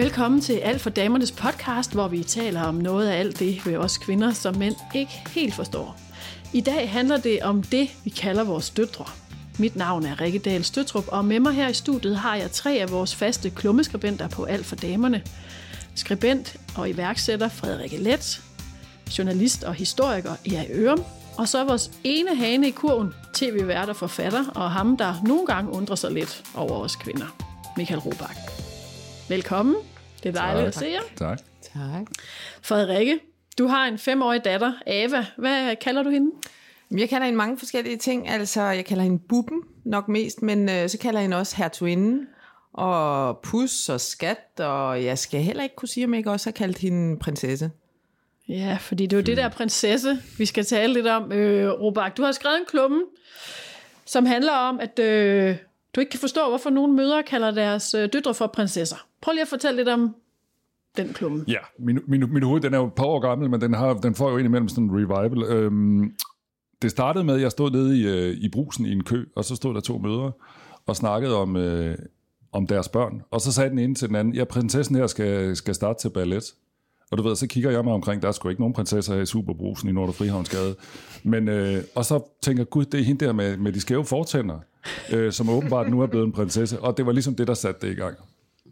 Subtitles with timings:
[0.00, 3.76] Velkommen til Alt for Damernes podcast, hvor vi taler om noget af alt det ved
[3.76, 6.00] os kvinder, som mænd ikke helt forstår.
[6.52, 9.04] I dag handler det om det, vi kalder vores døtre.
[9.58, 12.72] Mit navn er Rikke Dahl Støtrup, og med mig her i studiet har jeg tre
[12.72, 15.22] af vores faste klummeskribenter på Alt for Damerne.
[15.94, 18.42] Skribent og iværksætter Frederikke Let,
[19.18, 21.04] journalist og historiker Erik Ørum,
[21.38, 25.72] og så vores ene hane i kurven, tv-vært og forfatter, og ham, der nogle gange
[25.72, 27.26] undrer sig lidt over os kvinder,
[27.76, 28.40] Michael Robach.
[29.28, 29.76] Velkommen.
[30.22, 30.66] Det er dejligt tak.
[30.66, 31.00] at se jer.
[31.16, 31.40] Tak.
[31.74, 32.06] Tak.
[32.62, 33.20] Frederikke,
[33.58, 35.26] du har en femårig datter, Ava.
[35.36, 36.30] Hvad kalder du hende?
[36.90, 38.28] Jeg kalder hende mange forskellige ting.
[38.28, 42.26] Altså, jeg kalder hende Buben nok mest, men øh, så kalder jeg hende også hertuinden
[42.72, 46.46] og pus og skat, og jeg skal heller ikke kunne sige, om jeg ikke også
[46.46, 47.70] har kaldt hende prinsesse.
[48.48, 51.32] Ja, fordi det er jo det der prinsesse, vi skal tale lidt om.
[51.32, 53.02] Øh, Robak, du har skrevet en klumme,
[54.04, 55.56] som handler om, at øh,
[55.94, 58.96] du ikke kan forstå, hvorfor nogle mødre kalder deres øh, døtre for prinsesser.
[59.20, 60.14] Prøv lige at fortælle lidt om
[60.96, 61.44] den klumme.
[61.48, 63.94] Ja, min, min, min hoved den er jo et par år gammel, men den, har,
[63.94, 65.42] den får jo indimellem sådan en revival.
[65.42, 66.12] Øhm,
[66.82, 69.44] det startede med, at jeg stod nede i, øh, i brusen i en kø, og
[69.44, 70.32] så stod der to mødre
[70.86, 71.98] og snakkede om, øh,
[72.52, 73.22] om deres børn.
[73.30, 76.10] Og så sagde den ene til den anden, ja, prinsessen her skal, skal starte til
[76.10, 76.54] ballet.
[77.10, 79.22] Og du ved, så kigger jeg mig omkring, der er sgu ikke nogen prinsesser her
[79.22, 80.74] i Superbrusen i Nordre Frihavnsgade.
[81.22, 84.58] Men, øh, og så tænker gud, det er hende der med, med de skæve fortænder,
[85.12, 86.80] øh, som åbenbart nu er blevet en prinsesse.
[86.80, 88.16] Og det var ligesom det, der satte det i gang.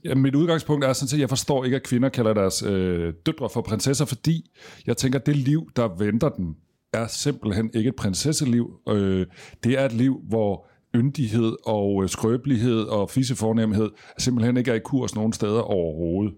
[0.04, 3.12] Ja, mit udgangspunkt er sådan set, at jeg forstår ikke, at kvinder kalder deres øh,
[3.26, 4.50] døtre for prinsesser, fordi
[4.86, 6.54] jeg tænker, at det liv, der venter dem,
[6.92, 8.80] er simpelthen ikke et prinsesseliv.
[8.88, 9.26] Øh,
[9.64, 14.80] det er et liv, hvor yndighed og øh, skrøbelighed og fisefornemhed simpelthen ikke er i
[14.84, 16.34] kurs nogen steder overhovedet.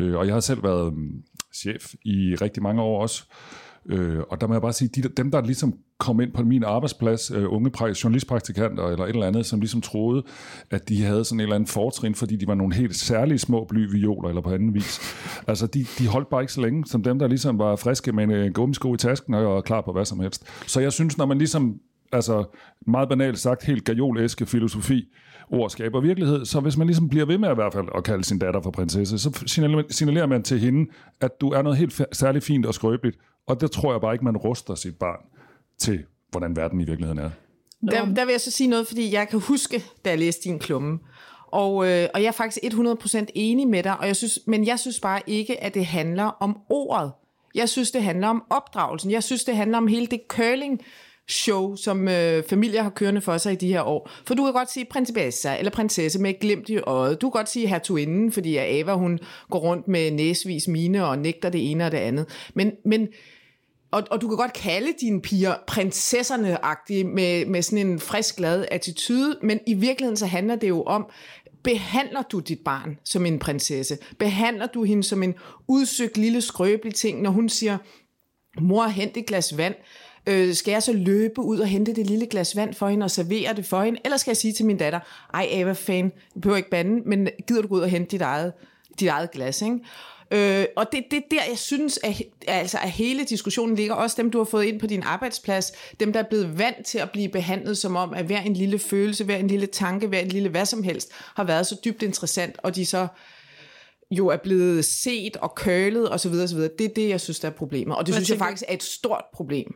[0.00, 1.08] Øh, og jeg har selv været øh,
[1.54, 3.24] chef i rigtig mange år også.
[3.88, 6.64] Øh, og der må jeg bare sige, de, dem der ligesom kom ind på min
[6.64, 7.70] arbejdsplads, øh, unge
[8.04, 10.22] journalistpraktikanter eller et eller andet, som ligesom troede,
[10.70, 13.64] at de havde sådan en eller anden fortrin, fordi de var nogle helt særlige små
[13.64, 15.00] blyvioler eller på anden vis.
[15.46, 18.24] Altså, de, de holdt bare ikke så længe, som dem, der ligesom var friske med
[18.24, 20.44] en øh, gummisko i tasken og klar på hvad som helst.
[20.66, 21.80] Så jeg synes, når man ligesom
[22.12, 22.44] altså
[22.86, 25.04] meget banalt sagt, helt gajolæske filosofi,
[25.50, 26.44] ord skaber virkelighed.
[26.44, 28.70] Så hvis man ligesom bliver ved med i hvert fald at kalde sin datter for
[28.70, 29.44] prinsesse, så
[29.90, 30.90] signalerer man til hende,
[31.20, 33.16] at du er noget helt særligt fint og skrøbeligt.
[33.50, 35.20] Og det tror jeg bare ikke, man ruster sit barn
[35.78, 37.30] til, hvordan verden i virkeligheden er.
[37.90, 40.58] Der, der vil jeg så sige noget, fordi jeg kan huske, da jeg læste din
[40.58, 40.98] klumme,
[41.46, 44.78] og, øh, og jeg er faktisk 100% enig med dig, og jeg synes, men jeg
[44.78, 47.12] synes bare ikke, at det handler om ordet.
[47.54, 49.10] Jeg synes, det handler om opdragelsen.
[49.10, 50.80] Jeg synes, det handler om hele det curling
[51.28, 54.10] show, som øh, familier har kørende for sig i de her år.
[54.26, 57.20] For du kan godt sige prinsessa eller prinsesse med et glimt i øjet.
[57.20, 59.18] Du kan godt sige hertuinden, fordi Ava hun
[59.50, 62.26] går rundt med næsvis mine og nægter det ene og det andet.
[62.54, 63.08] Men, men
[63.90, 68.64] og, og du kan godt kalde dine piger prinsesserne-agtige med, med sådan en frisk, glad
[68.70, 71.10] attitude, men i virkeligheden så handler det jo om,
[71.62, 73.98] behandler du dit barn som en prinsesse?
[74.18, 75.34] Behandler du hende som en
[75.68, 77.78] udsøgt lille skrøbelig ting, når hun siger,
[78.60, 79.74] mor, hent et glas vand?
[80.26, 83.10] Øh, skal jeg så løbe ud og hente det lille glas vand for hende og
[83.10, 84.00] servere det for hende?
[84.04, 85.00] Eller skal jeg sige til min datter,
[85.34, 88.22] ej Ava, fan, du behøver ikke banden, men gider du gå ud og hente dit
[88.22, 88.52] eget,
[89.00, 89.78] dit eget glas, ikke?
[90.30, 94.30] Øh, og det, det der, jeg synes, at, altså, at hele diskussionen ligger også dem,
[94.30, 97.28] du har fået ind på din arbejdsplads, dem, der er blevet vant til at blive
[97.28, 100.48] behandlet som om, at hver en lille følelse, hver en lille tanke, hver en lille
[100.48, 103.06] hvad som helst, har været så dybt interessant, og de så
[104.10, 106.32] jo er blevet set og kølet osv.
[106.32, 106.58] osv.
[106.58, 107.96] Det er det, jeg synes, der er problemet.
[107.96, 109.74] Og det Hvad synes jeg faktisk er et stort problem.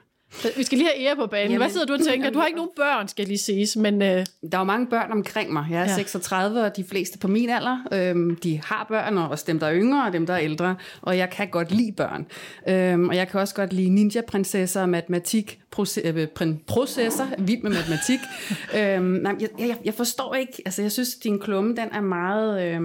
[0.56, 1.50] Vi skal lige have ære på banen.
[1.50, 2.30] Jamen, Hvad sidder du og tænker?
[2.30, 4.02] Du har ikke nogen børn, skal lige siges, men...
[4.02, 4.08] Øh...
[4.08, 5.66] Der er jo mange børn omkring mig.
[5.70, 5.94] Jeg er ja.
[5.94, 9.66] 36, og de fleste på min alder, øh, de har børn, og også dem, der
[9.66, 10.76] er yngre, og dem, der er ældre.
[11.02, 12.26] Og jeg kan godt lide børn.
[12.68, 15.60] Øh, og jeg kan også godt lide ninja-prinsesser, matematik,
[16.04, 16.28] øh,
[16.66, 18.18] processer, vild med matematik.
[18.78, 22.62] øh, nej, jeg, jeg, jeg forstår ikke, altså jeg synes, din klumme, den er meget,
[22.62, 22.80] øh,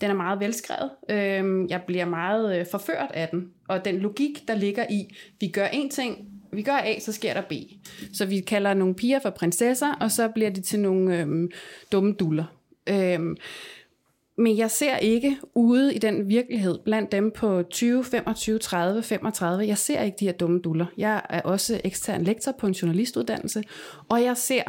[0.00, 0.90] den er meget velskrevet.
[1.10, 3.48] Øh, jeg bliver meget øh, forført af den.
[3.68, 6.18] Og den logik, der ligger i, vi gør en ting,
[6.52, 7.52] vi gør A, så sker der B.
[8.12, 11.50] Så vi kalder nogle piger for prinsesser, og så bliver de til nogle øhm,
[11.92, 12.44] dumme duller.
[12.88, 13.36] Øhm,
[14.38, 19.66] men jeg ser ikke ude i den virkelighed, blandt dem på 20, 25, 30, 35,
[19.66, 20.86] jeg ser ikke de her dumme duller.
[20.96, 23.64] Jeg er også ekstern lektor på en journalistuddannelse,
[24.08, 24.62] og jeg ser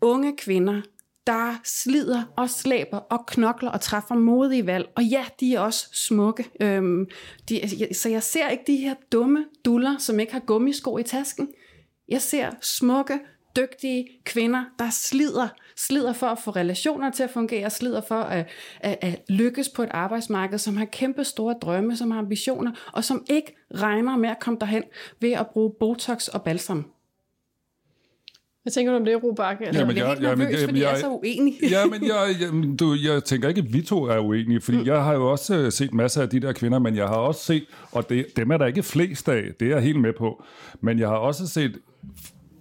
[0.00, 0.82] unge kvinder,
[1.26, 4.88] der slider og slæber og knokler og træffer modige valg.
[4.96, 6.50] Og ja, de er også smukke.
[6.60, 7.06] Øhm,
[7.48, 11.02] de, altså, så jeg ser ikke de her dumme duller, som ikke har gummisko i
[11.02, 11.48] tasken.
[12.08, 13.20] Jeg ser smukke,
[13.56, 18.46] dygtige kvinder, der slider, slider for at få relationer til at fungere, slider for at,
[18.80, 23.04] at, at lykkes på et arbejdsmarked, som har kæmpe store drømme, som har ambitioner, og
[23.04, 24.82] som ikke regner med at komme derhen
[25.20, 26.93] ved at bruge Botox og balsam.
[28.64, 29.56] Hvad tænker du om det, Rubak?
[29.60, 29.80] Eller?
[29.80, 31.54] Jamen, Jeg er jeg- nervøs, jamen, fordi jeg er jeg- så uenig.
[31.70, 34.86] Ja, men jeg, jeg, du, jeg tænker ikke, at vi to er uenige, fordi mm.
[34.86, 37.44] jeg har jo også øh, set masser af de der kvinder, men jeg har også
[37.44, 40.42] set, og det, dem er der ikke flest af, det er jeg helt med på,
[40.80, 41.78] men jeg har også set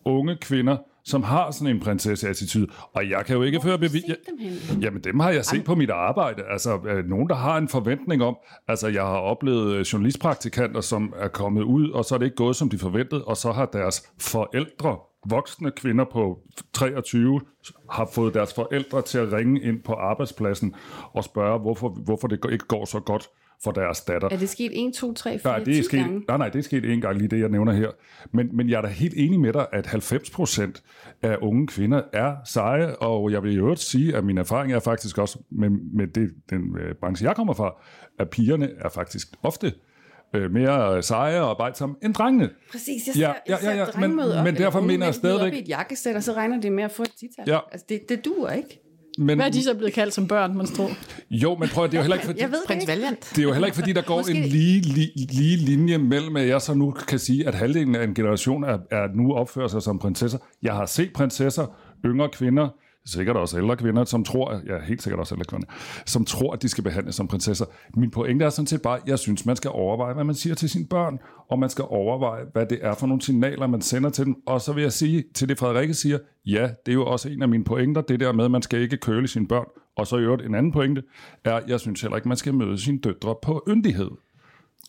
[0.05, 4.03] unge kvinder, som har sådan en prinsesse-attitude, og jeg kan jo ikke føre bevis...
[4.03, 4.81] dem?
[4.81, 6.41] Jamen, dem har jeg set på mit arbejde.
[6.51, 8.35] Altså, øh, nogen, der har en forventning om...
[8.67, 12.35] Altså, jeg har oplevet øh, journalistpraktikanter, som er kommet ud, og så er det ikke
[12.37, 14.97] gået, som de forventede, og så har deres forældre,
[15.29, 16.39] voksne kvinder på
[16.73, 17.41] 23,
[17.91, 20.75] har fået deres forældre til at ringe ind på arbejdspladsen
[21.13, 23.29] og spørge, hvorfor, hvorfor det ikke går så godt
[23.63, 24.29] for deres datter.
[24.31, 26.23] Er det sket 1, 2, 3, 4, Nej, det er 10 sket, gange?
[26.27, 27.89] nej, nej, det er sket en gang lige det, jeg nævner her.
[28.31, 30.83] Men, men jeg er da helt enig med dig, at 90 procent
[31.21, 34.79] af unge kvinder er seje, og jeg vil i øvrigt sige, at min erfaring er
[34.79, 37.73] faktisk også med, med det, den øh, branche, jeg kommer fra,
[38.19, 39.73] at pigerne er faktisk ofte øh,
[40.33, 42.49] mere seje og arbejdsomme end drengene.
[42.71, 45.33] Præcis, jeg Ja, ser, ja, ja, ja, drenge men- op, men derfor mener jeg møde
[45.33, 47.43] op stadigvæk- i et jakkesæt, og så regner det med at få et tital.
[47.47, 47.59] Ja.
[47.71, 48.79] Altså, det, det duer ikke.
[49.17, 50.89] Men, Hvad er de så blevet kaldt som børn, man tror?
[51.31, 52.41] Jo, men prøv at det er jo heller ikke fordi...
[52.41, 52.91] Jeg ved det Prins ikke.
[52.91, 53.19] Valiant.
[53.35, 56.35] Det er jo heller ikke, fordi der går Måske- en lige, lige, lige linje mellem,
[56.35, 59.67] at jeg så nu kan sige, at halvdelen af en generation er, er nu opfører
[59.67, 60.37] sig som prinsesser.
[60.63, 61.75] Jeg har set prinsesser,
[62.05, 62.69] yngre kvinder,
[63.05, 65.67] sikkert også ældre kvinder, som tror, ja, helt sikkert også ældre kvinder,
[66.05, 67.65] som tror, at de skal behandles som prinsesser.
[67.97, 70.55] Min pointe er sådan set bare, at jeg synes, man skal overveje, hvad man siger
[70.55, 71.19] til sine børn,
[71.49, 74.35] og man skal overveje, hvad det er for nogle signaler, man sender til dem.
[74.45, 77.41] Og så vil jeg sige til det, Frederikke siger, ja, det er jo også en
[77.41, 79.65] af mine pointer, det der med, at man skal ikke køle sine børn.
[79.97, 81.03] Og så i øvrigt en anden pointe,
[81.45, 84.09] er, at jeg synes heller ikke, man skal møde sine døtre på yndighed.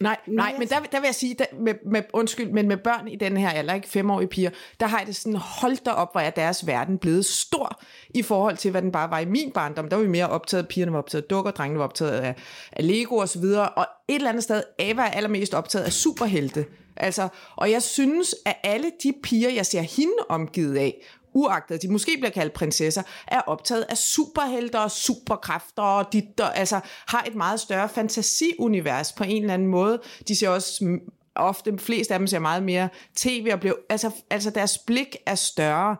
[0.01, 3.09] Nej, nej, men der, der vil jeg sige, der, med, med, undskyld, men med børn
[3.09, 4.51] i den her alder, ikke femårige piger,
[4.81, 7.83] der har jeg det sådan, hold da op, hvor er deres verden blevet stor
[8.15, 9.89] i forhold til, hvad den bare var i min barndom.
[9.89, 12.35] Der var vi mere optaget, pigerne var optaget af dukker, drengene var optaget af,
[12.73, 15.93] af Lego og så videre, og et eller andet sted, Ava er allermest optaget af
[15.93, 16.67] superhelte.
[16.97, 21.03] Altså, og jeg synes, at alle de piger, jeg ser hende omgivet af,
[21.35, 26.47] uagtet de måske bliver kaldt prinsesser, er optaget af superhelter og superkræfter og de, der,
[26.47, 30.01] altså har et meget større fantasiunivers på en eller anden måde.
[30.29, 30.99] De ser også
[31.35, 35.35] ofte, flest af dem ser meget mere tv og bliver, altså, altså deres blik er
[35.35, 35.97] større.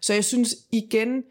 [0.00, 1.22] Så jeg synes igen,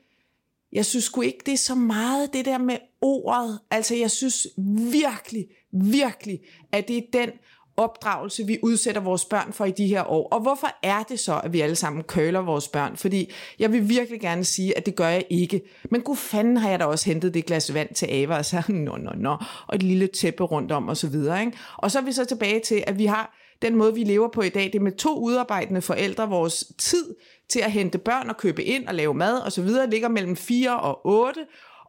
[0.72, 3.60] jeg synes sgu ikke, det er så meget det der med ordet.
[3.72, 4.48] Altså jeg synes
[4.92, 6.40] virkelig, virkelig,
[6.72, 7.30] at det er den
[7.78, 10.28] opdragelse, vi udsætter vores børn for i de her år.
[10.28, 12.98] Og hvorfor er det så, at vi alle sammen køler vores børn?
[12.98, 15.62] Fordi jeg vil virkelig gerne sige, at det gør jeg ikke.
[15.92, 18.64] Men gud fanden har jeg da også hentet det glas vand til Ava og så
[18.70, 19.38] nå, nå, nå,
[19.68, 21.40] og et lille tæppe rundt om og så videre.
[21.40, 21.58] Ikke?
[21.78, 24.42] Og så er vi så tilbage til, at vi har den måde, vi lever på
[24.42, 27.16] i dag, det er med to udarbejdende forældre, vores tid
[27.50, 30.36] til at hente børn og købe ind og lave mad og så videre, ligger mellem
[30.36, 31.40] 4 og 8,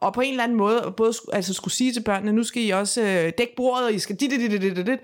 [0.01, 2.71] og på en eller anden måde både altså skulle sige til børnene, nu skal I
[2.71, 4.99] også øh, dække bordet, og I skal dit, dit, dit, dit, dit.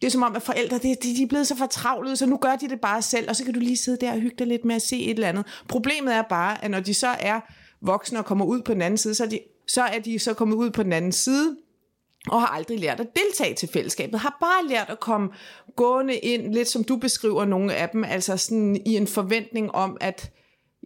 [0.00, 2.36] Det er som om, at forældre, det, de, de er blevet så fortravlet, så nu
[2.36, 4.46] gør de det bare selv, og så kan du lige sidde der og hygge dig
[4.46, 5.46] lidt med at se et eller andet.
[5.68, 7.40] Problemet er bare, at når de så er
[7.80, 10.34] voksne og kommer ud på den anden side, så er de så, er de så
[10.34, 11.56] kommet ud på den anden side,
[12.28, 15.28] og har aldrig lært at deltage til fællesskabet, har bare lært at komme
[15.76, 19.96] gående ind, lidt som du beskriver nogle af dem, altså sådan i en forventning om,
[20.00, 20.30] at,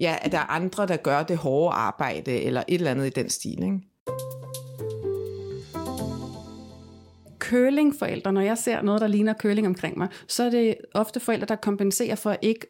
[0.01, 3.11] ja, at der er andre, der gør det hårde arbejde, eller et eller andet i
[3.11, 3.81] den stil, ikke?
[7.51, 11.47] Curlingforældre, når jeg ser noget, der ligner curling omkring mig, så er det ofte forældre,
[11.47, 12.67] der kompenserer for ikke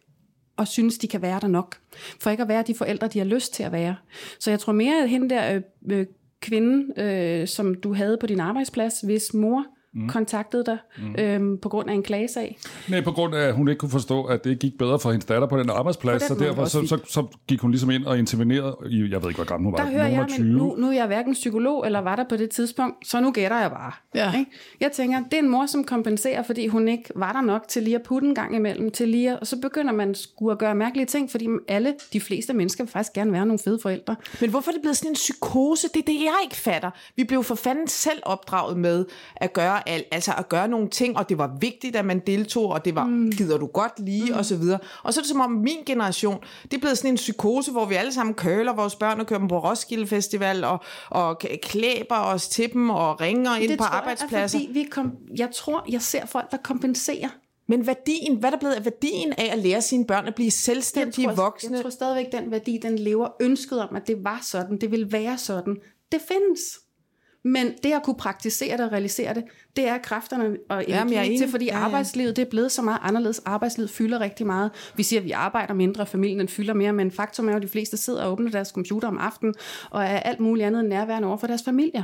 [0.56, 1.76] og synes, de kan være der nok.
[2.20, 3.96] For ikke at være de forældre, de har lyst til at være.
[4.38, 5.62] Så jeg tror mere, at hende der øh,
[5.98, 6.06] øh,
[6.40, 10.08] kvinde, øh, som du havde på din arbejdsplads, hvis mor mm.
[10.08, 11.14] kontaktede dig mm.
[11.18, 12.58] øhm, på grund af en klagesag.
[12.88, 15.24] Nej, på grund af, at hun ikke kunne forstå, at det gik bedre for hendes
[15.24, 17.90] datter på den arbejdsplads, På så den måde derfor så, så, så gik hun ligesom
[17.90, 20.22] ind og intervenerede i, jeg ved ikke, hvor gammel hun var, Der hører nogen jeg,
[20.22, 20.46] og men 20.
[20.46, 23.60] nu, nu er jeg hverken psykolog eller var der på det tidspunkt, så nu gætter
[23.60, 23.92] jeg bare.
[24.14, 24.38] Ja.
[24.38, 24.50] Ikke?
[24.80, 27.82] Jeg tænker, det er en mor, som kompenserer, fordi hun ikke var der nok til
[27.82, 30.58] lige at putte en gang imellem, til lige at, og så begynder man skulle at
[30.58, 34.16] gøre mærkelige ting, fordi alle, de fleste mennesker vil faktisk gerne være nogle fede forældre.
[34.40, 35.88] Men hvorfor er det blevet sådan en psykose?
[35.94, 36.90] Det er det, jeg ikke fatter.
[37.16, 39.04] Vi blev for fanden selv opdraget med
[39.36, 42.68] at gøre, al, altså at gøre nogle ting, og det var vigtigt, at man deltog,
[42.68, 43.30] og det var, mm.
[43.30, 44.38] gider du godt lige, mm.
[44.38, 44.78] og så videre.
[45.02, 47.84] Og så er det som om min generation, det er blevet sådan en psykose, hvor
[47.84, 52.16] vi alle sammen køler vores børn og kører dem på Roskilde Festival, og, og klæber
[52.16, 54.58] os til dem, og ringer ind på tror arbejdspladser.
[54.58, 57.28] Jeg, fordi vi kom, jeg tror, jeg ser folk, der kompenserer.
[57.70, 60.50] Men værdien, hvad er der blevet af værdien af at lære sine børn at blive
[60.50, 61.76] selvstændige jeg tror, voksne?
[61.76, 65.12] Jeg tror stadigvæk, den værdi, den lever ønsket om, at det var sådan, det vil
[65.12, 65.76] være sådan.
[66.12, 66.60] Det findes.
[67.44, 69.44] Men det at kunne praktisere det og realisere det,
[69.76, 71.38] det er kræfterne og Jamen, jeg er energi enig.
[71.40, 71.84] til, fordi Ja, ja.
[71.84, 73.38] arbejdslivet det er blevet så meget anderledes.
[73.44, 74.70] Arbejdslivet fylder rigtig meget.
[74.96, 77.68] Vi siger, at vi arbejder mindre, familien fylder mere, men faktum er jo, at de
[77.68, 79.54] fleste sidder og åbner deres computer om aftenen
[79.90, 82.02] og er alt muligt andet end nærværende over for deres familier.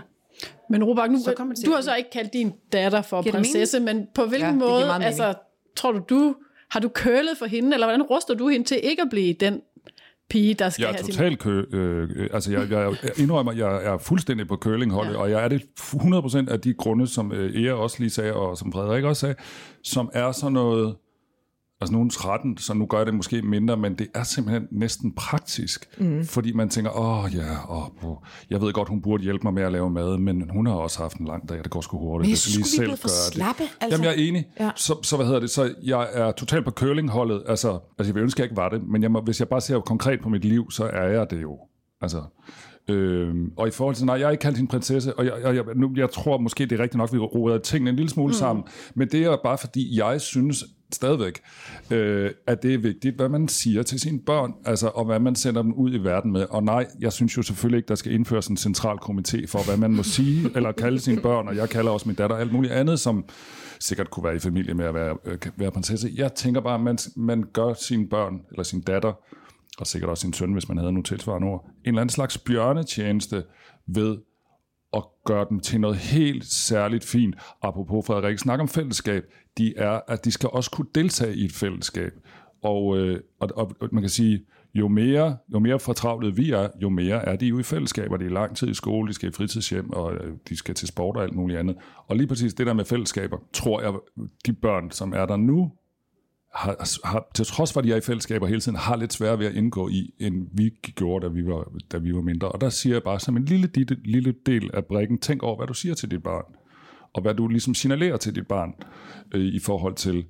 [0.71, 1.19] Men Robert, nu,
[1.67, 5.05] du har så ikke kaldt din datter for Giver prinsesse, men på hvilken Ja, måde,
[5.05, 5.35] altså,
[5.77, 6.35] tror du, du,
[6.71, 9.61] har du kølet for hende, eller hvordan ruster du hende til ikke at blive den
[10.31, 11.65] pige, der skal Jeg er totalt kø...
[11.73, 15.19] Øh, altså, jeg, jeg, jeg indrømmer, jeg er fuldstændig på curlingholdet, ja.
[15.19, 18.59] og jeg er det 100% af de grunde, som øh, Ea også lige sagde, og
[18.59, 19.35] som Frederik også sagde,
[19.83, 20.97] som er sådan noget...
[21.81, 25.15] Altså nogen 13, så nu gør jeg det måske mindre, men det er simpelthen næsten
[25.15, 26.25] praktisk, mm.
[26.25, 28.17] fordi man tænker, åh ja, åh, åh,
[28.51, 30.99] jeg ved godt, hun burde hjælpe mig med at lave mad, men hun har også
[30.99, 32.27] haft en lang dag, det går sgu hurtigt.
[32.27, 33.17] Men jeg synes, er blevet for det.
[33.17, 33.89] slappe, altså.
[33.91, 34.47] Jamen, jeg er enig.
[34.61, 34.71] Ja.
[34.77, 35.51] Så, så hvad hedder det?
[35.51, 37.43] Så jeg er totalt på curlingholdet.
[37.47, 39.49] Altså, altså jeg vil ønske, at jeg ikke var det, men jeg må, hvis jeg
[39.49, 41.59] bare ser konkret på mit liv, så er jeg det jo.
[42.01, 42.23] Altså,
[42.89, 45.55] øhm, og i forhold til, nej, jeg er ikke kaldt hende prinsesse, og jeg, jeg,
[45.55, 48.31] jeg, nu, jeg tror måske, det er rigtigt nok, vi roder tingene en lille smule
[48.31, 48.35] mm.
[48.35, 48.65] sammen,
[48.95, 51.41] men det er bare fordi, jeg synes stadigvæk,
[51.91, 55.35] øh, at det er vigtigt, hvad man siger til sine børn, altså, og hvad man
[55.35, 56.47] sender dem ud i verden med.
[56.51, 59.77] Og nej, jeg synes jo selvfølgelig ikke, der skal indføres en central komité for, hvad
[59.77, 62.73] man må sige, eller kalde sine børn, og jeg kalder også min datter alt muligt
[62.73, 63.25] andet, som
[63.81, 66.11] sikkert kunne være i familie med at være, øh, være prinsesse.
[66.15, 69.13] Jeg tænker bare, at man, man gør sine børn, eller sin datter,
[69.81, 72.39] og sikkert også sin søn, hvis man havde nogle tilsvarende ord, en eller anden slags
[72.39, 73.45] bjørnetjeneste
[73.87, 74.19] ved
[74.93, 77.35] at gøre dem til noget helt særligt fint.
[77.63, 79.25] Apropos Frederik, snak om fællesskab,
[79.59, 82.13] de er, at de skal også kunne deltage i et fællesskab.
[82.63, 86.69] Og, øh, og, og, og man kan sige, jo mere, jo mere fortravlet vi er,
[86.83, 88.17] jo mere er de jo i fællesskaber.
[88.17, 90.89] De er lang tid i skole, de skal i fritidshjem, og øh, de skal til
[90.89, 91.77] sport og alt muligt andet.
[92.07, 93.95] Og lige præcis det der med fællesskaber, tror jeg,
[94.47, 95.73] de børn, som er der nu,
[96.57, 99.39] har, har, til trods for, at de er i fællesskaber hele tiden, har lidt sværere
[99.39, 102.49] ved at indgå i, end vi gjorde, da vi var, da vi var mindre.
[102.49, 105.57] Og der siger jeg bare som en lille, lille, lille del af brækken, tænk over,
[105.57, 106.45] hvad du siger til dit barn,
[107.13, 108.75] og hvad du ligesom signalerer til dit barn,
[109.35, 110.25] øh, i forhold til,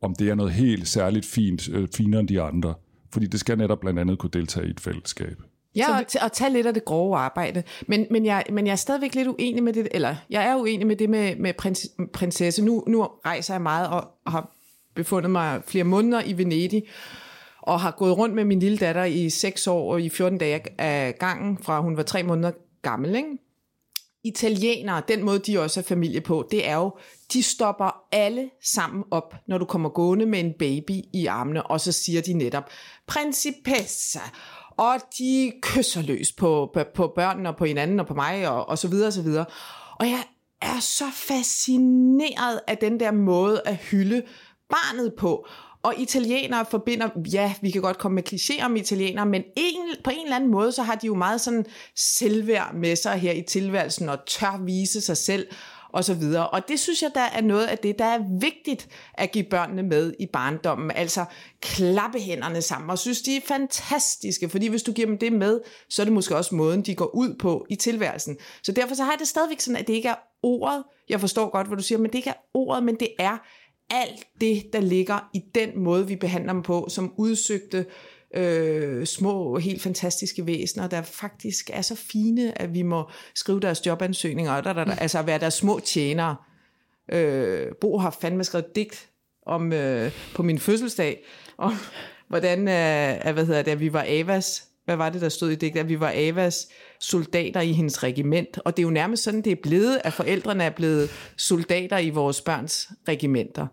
[0.00, 2.74] om det er noget helt særligt fint, øh, finere end de andre.
[3.12, 5.36] Fordi det skal netop blandt andet kunne deltage i et fællesskab.
[5.76, 7.62] Ja, og, t- og tage lidt af det grove arbejde.
[7.88, 10.86] Men, men, jeg, men jeg er stadigvæk lidt uenig med det, eller jeg er uenig
[10.86, 12.64] med det med, med prins, prinsesse.
[12.64, 14.55] Nu, nu rejser jeg meget og, og har
[14.96, 16.82] befundet mig flere måneder i Venedig,
[17.62, 20.80] og har gået rundt med min lille datter i 6 år og i 14 dage
[20.80, 22.50] af gangen, fra hun var 3 måneder
[22.82, 23.14] gammel.
[23.14, 23.28] Ikke?
[24.24, 26.90] Italienere, den måde de også er familie på, det er jo,
[27.32, 31.80] de stopper alle sammen op, når du kommer gående med en baby i armene, og
[31.80, 32.70] så siger de netop,
[33.06, 34.20] principessa,
[34.70, 38.68] og de kysser løs på, på, på børnene og på hinanden og på mig, og,
[38.68, 39.44] og så videre og så videre.
[40.00, 40.22] Og jeg
[40.62, 44.22] er så fascineret af den der måde at hylde
[44.70, 45.46] barnet på.
[45.82, 50.10] Og italienere forbinder, ja, vi kan godt komme med klichéer om italienere, men en, på
[50.10, 51.64] en eller anden måde, så har de jo meget sådan
[51.96, 55.46] selvværd med sig her i tilværelsen, og tør vise sig selv,
[55.96, 56.48] og så videre.
[56.48, 59.82] Og det synes jeg, der er noget af det, der er vigtigt at give børnene
[59.82, 60.90] med i barndommen.
[60.90, 61.24] Altså
[61.60, 65.60] klappe hænderne sammen, og synes, de er fantastiske, fordi hvis du giver dem det med,
[65.88, 68.36] så er det måske også måden, de går ud på i tilværelsen.
[68.62, 70.84] Så derfor så har jeg det stadigvæk sådan, at det ikke er ordet.
[71.08, 73.38] Jeg forstår godt, hvad du siger, men det ikke er ordet, men det er
[73.90, 77.86] alt det, der ligger i den måde, vi behandler dem på, som udsøgte
[78.34, 83.86] øh, små, helt fantastiske væsener, der faktisk er så fine, at vi må skrive deres
[83.86, 86.36] jobansøgninger, der, der, der, altså være deres små tjenere.
[87.12, 89.08] Øh, Bo har fandme skrevet digt
[89.46, 91.24] om, øh, på min fødselsdag,
[91.58, 91.74] om
[92.28, 95.54] hvordan, øh, hvad hedder det, at vi var Avas, hvad var det, der stod i
[95.54, 96.68] digtet, at vi var Avas
[97.00, 98.58] soldater i hendes regiment.
[98.64, 102.10] Og det er jo nærmest sådan, det er blevet, at forældrene er blevet soldater i
[102.10, 103.66] vores børns regimenter.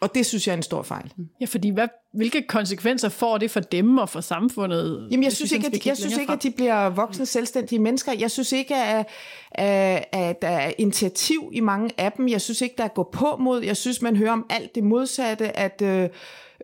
[0.00, 1.12] Og det synes jeg er en stor fejl.
[1.40, 5.08] Ja, fordi hvad, hvilke konsekvenser får det for dem og for samfundet?
[5.10, 8.12] Jamen, jeg synes ikke, at, jeg kigge synes ikke, at de bliver voksne, selvstændige mennesker.
[8.12, 9.06] Jeg synes ikke, at,
[9.52, 12.28] at, at der er initiativ i mange af dem.
[12.28, 13.62] Jeg synes ikke, der er gå på mod.
[13.62, 15.82] Jeg synes, man hører om alt det modsatte, at...
[15.82, 16.08] Øh,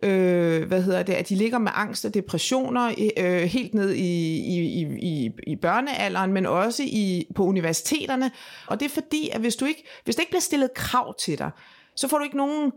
[0.03, 4.37] øh, hvad hedder det, at de ligger med angst og depressioner øh, helt ned i,
[4.37, 8.31] i, i, i børnealderen, men også i, på universiteterne.
[8.67, 11.37] Og det er fordi, at hvis, du ikke, hvis der ikke bliver stillet krav til
[11.37, 11.51] dig,
[11.95, 12.71] så får du ikke nogen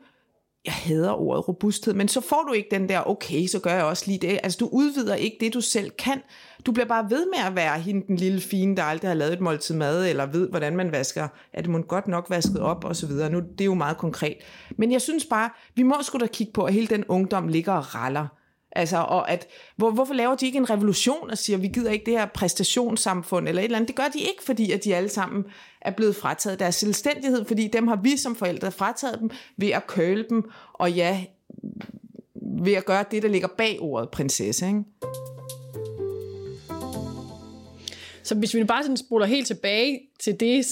[0.64, 3.84] jeg hader ordet robusthed, men så får du ikke den der, okay, så gør jeg
[3.84, 4.40] også lige det.
[4.42, 6.22] Altså, du udvider ikke det, du selv kan.
[6.66, 9.32] Du bliver bare ved med at være hende, den lille fine, der aldrig har lavet
[9.32, 11.28] et måltid mad, eller ved, hvordan man vasker.
[11.52, 13.30] Er det måske godt nok vasket op, og så videre.
[13.30, 14.36] Nu, det er jo meget konkret.
[14.78, 17.72] Men jeg synes bare, vi må sgu da kigge på, at hele den ungdom ligger
[17.72, 18.26] og raller.
[18.76, 22.06] Altså, og at, hvor, hvorfor laver de ikke en revolution og siger, vi gider ikke
[22.06, 23.88] det her præstationssamfund eller et eller andet?
[23.88, 25.44] Det gør de ikke, fordi at de alle sammen
[25.80, 29.86] er blevet frataget deres selvstændighed, fordi dem har vi som forældre frataget dem ved at
[29.86, 31.24] køle dem, og ja,
[32.34, 34.66] ved at gøre det, der ligger bag ordet prinsesse.
[34.66, 34.84] Ikke?
[38.22, 40.66] Så hvis vi bare sådan spoler helt tilbage til det,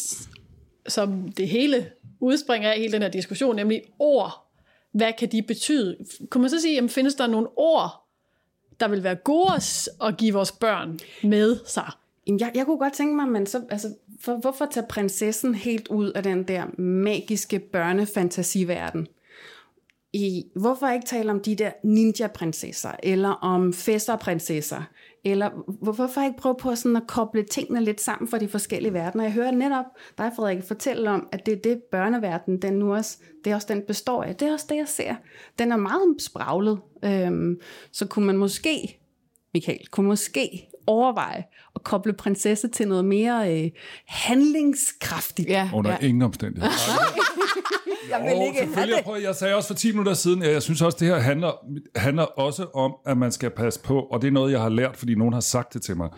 [0.88, 1.90] som det hele
[2.20, 4.51] udspringer af, hele den her diskussion, nemlig ord.
[4.92, 5.96] Hvad kan de betyde?
[6.30, 8.06] Kunne man så sige, jamen, findes der nogle ord,
[8.80, 9.52] der vil være gode
[10.02, 11.90] at give vores børn med sig?
[12.26, 15.88] Jamen, Jeg, jeg kunne godt tænke mig, men så, altså, for, hvorfor tage prinsessen helt
[15.88, 19.08] ud af den der magiske børnefantasiverden?
[20.12, 24.82] i, hvorfor ikke tale om de der ninja-prinsesser, eller om fæsser-prinsesser,
[25.24, 25.50] eller
[25.82, 29.24] hvorfor ikke prøve på sådan at koble tingene lidt sammen for de forskellige verdener.
[29.24, 29.84] Jeg hører netop
[30.18, 33.66] dig, Frederik, fortælle om, at det er det børneverden, den nu også, det er også
[33.70, 34.36] den består af.
[34.36, 35.14] Det er også det, jeg ser.
[35.58, 36.78] Den er meget spraglet.
[37.04, 37.60] Øhm,
[37.92, 39.00] så kunne man måske,
[39.54, 43.70] Michael, kunne måske overveje at koble prinsesse til noget mere øh,
[44.06, 45.48] handlingskraftigt.
[45.48, 46.06] Ja, Under ja.
[46.06, 46.70] ingen omstændighed.
[48.10, 48.96] Jeg vil ikke selvfølgelig.
[48.96, 51.08] Jeg, prøver, jeg sagde også for 10 minutter siden, at jeg synes også, at det
[51.08, 51.52] her handler,
[51.96, 54.96] handler også om, at man skal passe på, og det er noget, jeg har lært,
[54.96, 56.08] fordi nogen har sagt det til mig,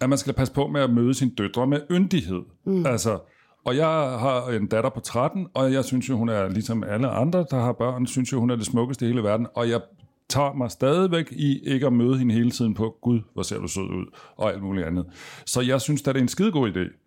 [0.00, 2.42] at man skal passe på med at møde sine døtre med yndighed.
[2.66, 2.86] Mm.
[2.86, 3.18] Altså,
[3.64, 7.08] og jeg har en datter på 13, og jeg synes jo, hun er ligesom alle
[7.08, 9.80] andre, der har børn, synes jo, hun er det smukkeste i hele verden, og jeg
[10.28, 13.68] tager mig stadigvæk i ikke at møde hende hele tiden på, gud, hvor ser du
[13.68, 14.06] sød ud,
[14.36, 15.06] og alt muligt andet.
[15.46, 17.05] Så jeg synes, at det er en skidegod idé.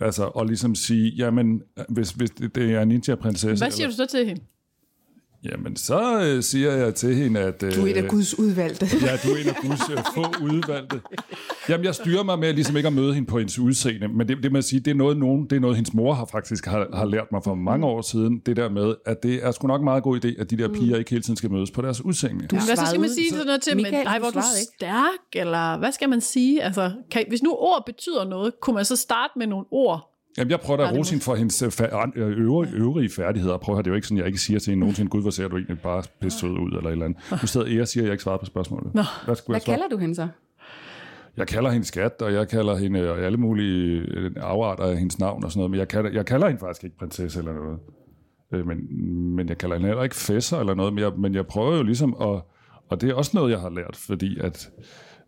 [0.00, 3.64] Altså, og ligesom sige, jamen, hvis, hvis det, er en ninja-prinsesse...
[3.64, 4.42] Hvad siger du så til hende?
[5.52, 7.62] Jamen, så øh, siger jeg til hende, at...
[7.62, 8.86] Øh, Du er et af Guds udvalgte.
[9.06, 11.00] Ja, du er en af Guds øh, få udvalgte.
[11.68, 14.42] Jamen, jeg styrer mig med ligesom ikke at møde hende på hendes udseende, men det,
[14.42, 16.66] det må jeg sige, det er noget, nogen, det er noget hendes mor har faktisk
[16.66, 19.66] har, har lært mig for mange år siden, det der med, at det er sgu
[19.66, 21.82] nok en meget god idé, at de der piger ikke hele tiden skal mødes på
[21.82, 22.46] deres udseende.
[22.50, 24.32] Hvad så skal svarede man sige sådan noget til, men Michael, nej, du hvor er
[24.32, 24.72] du ikke.
[24.76, 26.62] stærk, eller hvad skal man sige?
[26.62, 30.12] Altså, kan, hvis nu ord betyder noget, kunne man så starte med nogle ord?
[30.38, 31.72] Jamen, jeg prøver da at rose for hendes øh,
[32.16, 33.58] øh, øvrige, øvrige færdigheder.
[33.58, 35.22] Prøv at høre, det er jo ikke sådan, jeg ikke siger til hende nogensinde, gud,
[35.22, 37.18] hvor ser du egentlig bare pisse sød ud, eller et eller andet.
[37.42, 38.94] Nu sidder Ea og siger, at jeg ikke svarer på spørgsmålet.
[38.94, 39.02] Nå.
[39.24, 40.28] Hvad Hvad jeg kalder du hende så?
[41.36, 44.02] Jeg kalder hende skat, og jeg kalder hende øh, alle mulige
[44.36, 46.96] afarter af hendes navn og sådan noget, men jeg kalder, jeg kalder hende faktisk ikke
[46.98, 47.78] prinsesse eller noget.
[48.66, 48.78] Men,
[49.36, 51.82] men jeg kalder hende heller ikke fæsser eller noget, men jeg, men jeg prøver jo
[51.82, 52.40] ligesom at,
[52.88, 54.70] og det er også noget, jeg har lært, fordi at,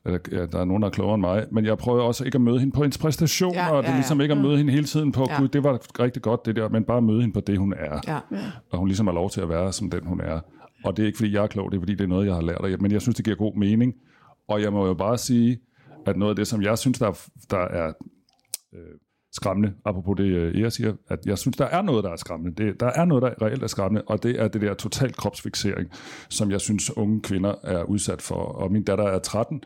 [0.05, 2.37] at ja, der er nogen, der er klogere end mig, men jeg prøver også ikke
[2.37, 3.99] at møde hende på hendes præstationer, Ja, og det ja, er ja.
[3.99, 5.41] ligesom ikke at møde hende hele tiden på, Ja.
[5.41, 8.01] gud, det var rigtig godt det der, men bare møde hende på det, hun er.
[8.09, 8.19] Ja.
[8.71, 10.41] Og hun ligesom har lov til at være som den, hun er.
[10.85, 12.35] Og det er ikke, fordi jeg er klog, det er, fordi det er noget, jeg
[12.35, 12.59] har lært.
[12.59, 13.95] Og Men jeg synes, det giver god mening.
[14.49, 15.59] Og jeg må jo bare sige,
[16.07, 17.93] at noget af det, som jeg synes, der er, der er
[18.75, 18.81] øh,
[19.33, 22.65] skræmmende, apropos det, øh, Ea siger, at jeg synes, der er noget, der er skræmmende.
[22.65, 25.91] Det, der er noget, der reelt er skræmmende, og det er det der total kropsfixering,
[26.29, 28.35] som jeg synes, unge kvinder er udsat for.
[28.35, 29.63] Og min datter er 13,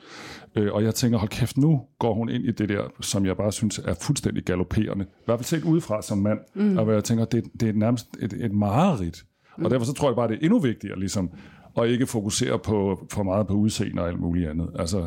[0.56, 3.36] øh, og jeg tænker, hold kæft, nu går hun ind i det der, som jeg
[3.36, 5.04] bare synes er fuldstændig galopperende.
[5.04, 6.78] I hvert fald set udefra som mand, mm.
[6.78, 9.24] og hvor jeg tænker, det, det er nærmest et, et mareridt.
[9.64, 11.30] Og derfor så tror jeg bare, det er endnu vigtigere, ligesom,
[11.78, 14.70] at ikke fokusere på, for meget på udseende og alt muligt andet.
[14.78, 15.06] Altså,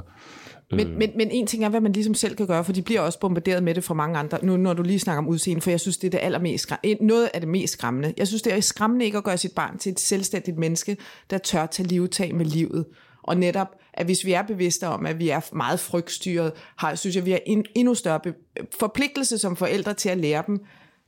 [0.72, 3.02] Men, men, men en ting er, hvad man ligesom selv kan gøre, for de bliver
[3.02, 5.70] også bombarderet med det fra mange andre, nu når du lige snakker om udseende, for
[5.70, 7.06] jeg synes, det er det allermest skræmmende.
[7.06, 8.14] Noget af det mest skræmmende.
[8.18, 10.98] Jeg synes, det er skræmmende ikke at gøre sit barn til et selvstændigt menneske,
[11.30, 12.86] der tør tage livtag med livet.
[13.24, 17.16] Og netop, at hvis vi er bevidste om, at vi er meget frygtstyret, har, synes
[17.16, 18.34] jeg, vi har en endnu større be-
[18.80, 20.60] forpligtelse som forældre til at lære dem,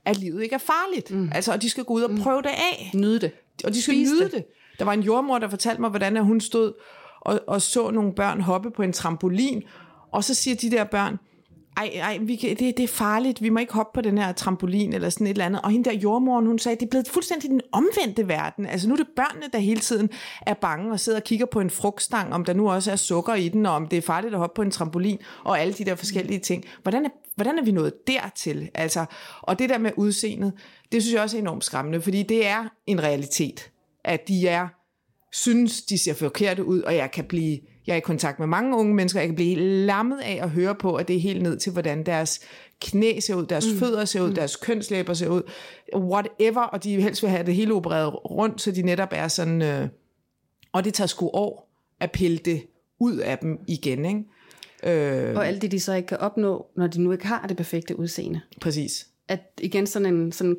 [0.05, 1.11] at livet ikke er farligt.
[1.11, 1.29] Mm.
[1.35, 3.31] Altså, og de skal gå ud og prøve det af Nyde det.
[3.63, 4.31] og de skal Spise nyde det.
[4.31, 4.37] det.
[4.37, 4.79] det.
[4.79, 6.73] Der var en jordmor, der fortalte mig, hvordan at hun stod
[7.21, 9.63] og, og så nogle børn hoppe på en trampolin,
[10.11, 11.17] og så siger de der børn,
[11.77, 14.31] ej, ej vi kan, det, det er farligt, vi må ikke hoppe på den her
[14.31, 15.61] trampolin, eller sådan et eller andet.
[15.61, 18.65] Og hende der jordmoren, hun sagde, det er blevet fuldstændig den omvendte verden.
[18.65, 20.09] Altså nu er det børnene, der hele tiden
[20.41, 23.33] er bange og sidder og kigger på en frugtstang, om der nu også er sukker
[23.33, 25.85] i den, og om det er farligt at hoppe på en trampolin, og alle de
[25.85, 26.65] der forskellige ting.
[26.81, 28.69] Hvordan er, hvordan er vi nået dertil?
[28.73, 29.05] Altså,
[29.41, 30.53] og det der med udseendet,
[30.91, 33.71] det synes jeg også er enormt skræmmende, fordi det er en realitet,
[34.03, 34.67] at de er
[35.33, 38.77] synes, de ser forkerte ud, og jeg kan blive, jeg er i kontakt med mange
[38.77, 41.57] unge mennesker, jeg kan blive lammet af at høre på, at det er helt ned
[41.57, 42.39] til, hvordan deres
[42.81, 43.79] knæ ser ud, deres mm.
[43.79, 45.41] fødder ser ud, deres kønslæber ser ud,
[45.95, 49.61] whatever, og de helst vil have det hele opereret rundt, så de netop er sådan,
[49.61, 49.87] øh,
[50.73, 51.67] og det tager sgu år
[51.99, 52.61] at pille det
[52.99, 54.23] ud af dem igen, ikke?
[54.83, 57.57] Øh, Og alt det, de så ikke kan opnå, når de nu ikke har det
[57.57, 58.41] perfekte udseende.
[58.61, 59.07] præcis.
[59.27, 60.57] At igen sådan en sådan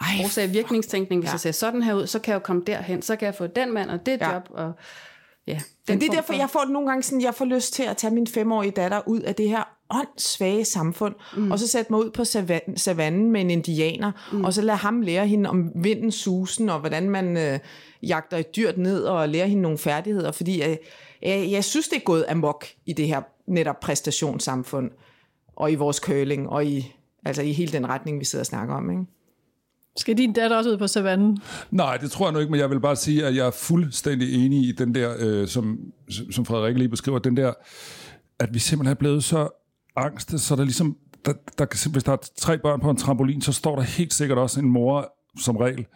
[0.00, 1.32] Ej, årsag-virkningstænkning, hvis Ja.
[1.32, 3.46] jeg ser sådan her ud, så kan jeg jo komme derhen, så kan jeg få
[3.46, 4.32] den mand og det Ja.
[4.34, 4.72] job, og
[5.46, 5.60] ja.
[5.88, 7.96] Men det er derfor, for- jeg får nogle gange sådan, jeg får lyst til at
[7.96, 11.50] tage min femårige datter ud af det her åndssvage samfund, mm.
[11.50, 14.44] og så sætte mig ud på savan- savannen med en indianer, mm.
[14.44, 17.58] og så lade ham lære hende om vindens susen, og hvordan man øh,
[18.02, 20.78] jagter et dyrt ned, og lære hende nogle færdigheder, fordi jeg,
[21.22, 24.90] jeg, jeg synes, det er gået amok i det her netop præstationssamfund,
[25.56, 28.74] og i vores curling, og i, altså i hele den retning, vi sidder og snakker
[28.74, 28.90] om.
[28.90, 29.02] Ikke?
[29.96, 31.38] Skal din datter også ud på savannen?
[31.70, 34.44] Nej, det tror jeg nu ikke, men jeg vil bare sige, at jeg er fuldstændig
[34.46, 35.78] enig i den der, øh, som,
[36.30, 37.52] som Frederik lige beskriver, den der,
[38.38, 39.48] at vi simpelthen er blevet så
[39.96, 43.52] angste, så der ligesom, der, der, hvis der er tre børn på en trampolin, så
[43.52, 45.86] står der helt sikkert også en mor som regel,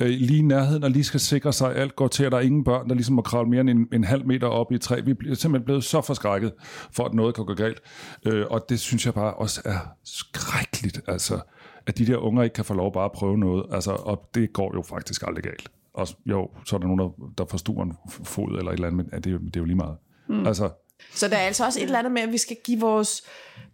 [0.00, 2.38] øh, lige i nærheden, og lige skal sikre sig, at alt går til, at der
[2.38, 4.74] er ingen børn, der ligesom må kravle mere end en, en halv meter op i
[4.74, 5.00] et træ.
[5.00, 6.52] Vi er simpelthen blevet så forskrækket,
[6.92, 7.80] for at noget kan gå galt.
[8.26, 11.40] Øh, og det synes jeg bare også er skrækkeligt, altså,
[11.86, 13.66] at de der unger ikke kan få lov bare at prøve noget.
[13.72, 15.68] Altså, og det går jo faktisk aldrig galt.
[15.94, 17.92] og jo, så er der nogen, der, der forstuer en
[18.24, 19.96] fod eller et eller andet, men det, er jo- det er jo lige meget.
[20.28, 20.46] Mm.
[20.46, 20.70] Altså,
[21.14, 23.22] Så der er altså også et eller andet med, at vi skal give vores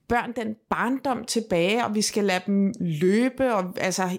[0.09, 4.18] børn den barndom tilbage, og vi skal lade dem løbe, og, altså,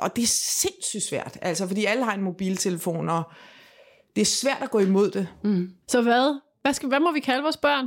[0.00, 0.26] og det er
[0.60, 3.22] sindssygt svært, altså, fordi alle har en mobiltelefon, og
[4.16, 5.28] det er svært at gå imod det.
[5.88, 6.40] Så hvad?
[6.62, 7.86] Hvad, skal, hvad må vi kalde vores børn?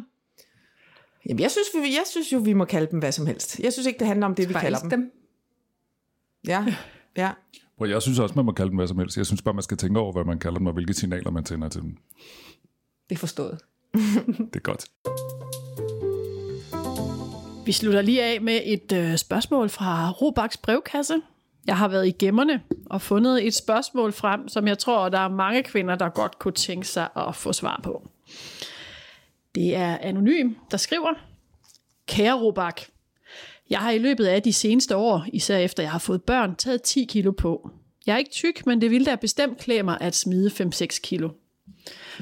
[1.30, 3.60] Jamen, jeg synes, vi, jeg synes jo, vi må kalde dem hvad som helst.
[3.60, 4.90] Jeg synes ikke, det handler om det, vi kalder dem.
[4.90, 5.12] dem.
[6.48, 6.66] Ja,
[7.18, 7.32] ja.
[7.78, 9.18] hvor jeg synes også, man må kalde dem hvad som helst.
[9.18, 11.44] Jeg synes bare, man skal tænke over, hvad man kalder dem, og hvilke signaler man
[11.44, 11.98] tænder til dem.
[13.10, 13.60] Det er forstået.
[14.54, 14.86] Det er godt.
[17.66, 21.22] Vi slutter lige af med et øh, spørgsmål fra Robaks brevkasse.
[21.68, 25.28] Jeg har været i gemmerne og fundet et spørgsmål frem, som jeg tror, der er
[25.28, 28.08] mange kvinder, der godt kunne tænke sig at få svar på.
[29.56, 31.14] Det er Anonym, der skriver,
[32.08, 32.82] Kære Robak,
[33.70, 36.82] jeg har i løbet af de seneste år, især efter jeg har fået børn, taget
[36.82, 37.70] 10 kilo på.
[38.06, 41.30] Jeg er ikke tyk, men det ville da bestemt klæde mig at smide 5-6 kilo.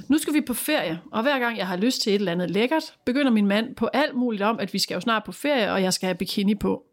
[0.09, 2.51] Nu skal vi på ferie, og hver gang jeg har lyst til et eller andet
[2.51, 5.71] lækkert, begynder min mand på alt muligt om, at vi skal jo snart på ferie,
[5.71, 6.83] og jeg skal have bikini på.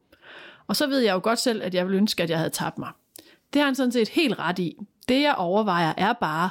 [0.67, 2.79] Og så ved jeg jo godt selv, at jeg ville ønske, at jeg havde tabt
[2.79, 2.91] mig.
[3.53, 4.77] Det har han sådan set helt ret i.
[5.09, 6.51] Det jeg overvejer er bare,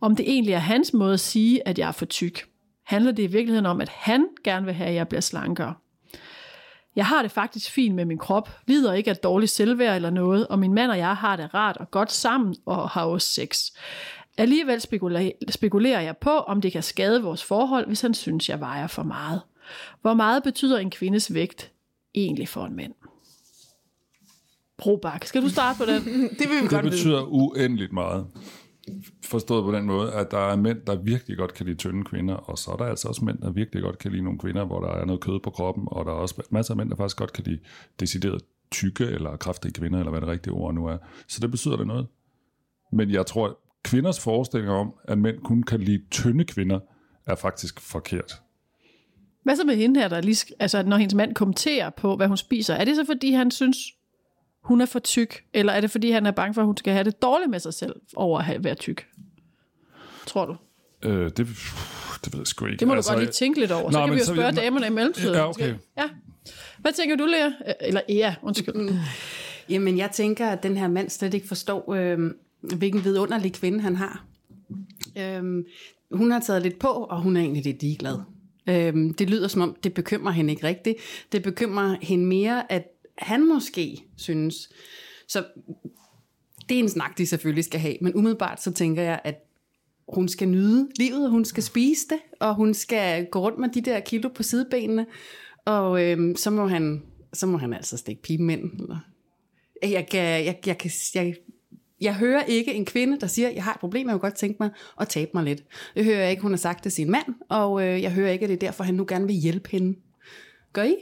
[0.00, 2.48] om det egentlig er hans måde at sige, at jeg er for tyk.
[2.84, 5.74] Handler det i virkeligheden om, at han gerne vil have, at jeg bliver slankere?
[6.96, 10.46] Jeg har det faktisk fint med min krop, lider ikke af dårlig selvværd eller noget,
[10.46, 13.70] og min mand og jeg har det rart og godt sammen og har også sex.
[14.38, 14.80] Alligevel
[15.50, 19.02] spekulerer, jeg på, om det kan skade vores forhold, hvis han synes, jeg vejer for
[19.02, 19.40] meget.
[20.02, 21.72] Hvor meget betyder en kvindes vægt
[22.14, 22.92] egentlig for en mand?
[24.78, 26.02] Probak, skal du starte på den?
[26.38, 26.90] Det vil vi Det godt vide.
[26.90, 28.26] betyder uendeligt meget.
[29.24, 32.34] Forstået på den måde, at der er mænd, der virkelig godt kan lide tynde kvinder,
[32.34, 34.80] og så er der altså også mænd, der virkelig godt kan lide nogle kvinder, hvor
[34.80, 37.16] der er noget kød på kroppen, og der er også masser af mænd, der faktisk
[37.16, 37.58] godt kan lide
[38.00, 40.98] decideret tykke eller kraftige kvinder, eller hvad det rigtige ord nu er.
[41.28, 42.06] Så det betyder det noget.
[42.92, 46.80] Men jeg tror, at kvinders forestilling om, at mænd kun kan lide tynde kvinder,
[47.26, 48.42] er faktisk forkert.
[49.42, 52.36] Hvad så med hende her, der lige, altså når hendes mand kommenterer på, hvad hun
[52.36, 52.74] spiser?
[52.74, 53.76] Er det så fordi, han synes,
[54.66, 55.44] hun er for tyk?
[55.54, 57.60] Eller er det fordi, han er bange for, at hun skal have det dårligt med
[57.60, 59.06] sig selv over at have- være tyk?
[60.26, 60.56] Tror du?
[61.08, 61.46] Øh, det, det
[62.32, 62.76] ved jeg sgu ikke.
[62.78, 63.90] Det må altså, du godt lige tænke lidt over.
[63.90, 65.34] Så Nå, kan men vi jo så- spørge damerne i mellemtiden.
[65.34, 65.74] Ja, okay.
[65.98, 66.04] Ja.
[66.78, 67.50] Hvad tænker du, Lea?
[67.80, 68.94] Eller Ea, undskyld.
[69.68, 72.18] Jamen, jeg tænker, at den her mand slet ikke forstår, øh,
[72.76, 74.24] hvilken vidunderlig kvinde han har.
[75.18, 75.42] Øh,
[76.12, 78.18] hun har taget lidt på, og hun er egentlig lidt ligeglad.
[78.68, 80.96] Øh, det lyder som om, det bekymrer hende ikke rigtigt.
[81.32, 82.84] Det bekymrer hende mere, at
[83.18, 84.68] han måske synes.
[85.28, 85.44] Så
[86.68, 87.96] det er en snak, de selvfølgelig skal have.
[88.00, 89.42] Men umiddelbart så tænker jeg, at
[90.08, 93.80] hun skal nyde livet, hun skal spise det, og hun skal gå rundt med de
[93.80, 95.06] der kilo på sidebenene.
[95.64, 97.02] Og øhm, så, må han,
[97.32, 98.80] så må han altså stikke pipen ind.
[98.80, 98.98] Eller
[99.82, 101.34] jeg, kan, jeg, jeg, kan, jeg,
[102.00, 104.56] jeg hører ikke en kvinde, der siger, jeg har et problem, jeg vil godt tænke
[104.60, 105.62] mig at tabe mig lidt.
[105.96, 108.42] Jeg hører ikke, hun har sagt det til sin mand, og øh, jeg hører ikke,
[108.42, 109.98] at det er derfor, han nu gerne vil hjælpe hende.
[110.72, 110.96] Gør I?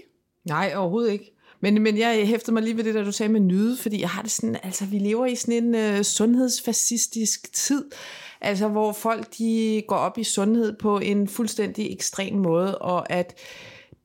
[0.44, 1.33] Nej, overhovedet ikke.
[1.64, 4.08] Men, men jeg hæftede mig lige ved det, der du sagde med nyde, fordi jeg
[4.08, 7.84] har det sådan, altså vi lever i sådan en øh, sundhedsfascistisk tid,
[8.40, 13.34] altså hvor folk de går op i sundhed på en fuldstændig ekstrem måde, og at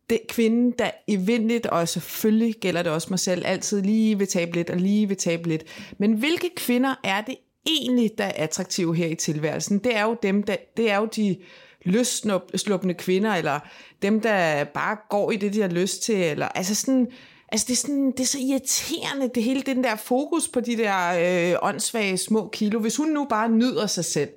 [0.10, 4.52] det kvinde, der evindeligt, og selvfølgelig gælder det også mig selv, altid lige vil tabe
[4.52, 5.64] lidt og lige vil tabe lidt.
[5.98, 7.36] Men hvilke kvinder er det
[7.68, 9.80] egentlig, der er attraktive her i tilværelsen?
[9.80, 11.38] Det er jo dem, der, det er jo de
[11.86, 13.60] løsslupne kvinder, eller
[14.02, 17.08] dem, der bare går i det, de har lyst til, eller altså sådan,
[17.52, 20.78] altså det er, sådan, det er så irriterende, det hele den der fokus på de
[20.78, 22.80] der øh, åndssvage små kilo.
[22.80, 24.30] Hvis hun nu bare nyder sig selv,